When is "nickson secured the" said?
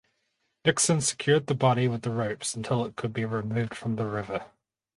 0.65-1.53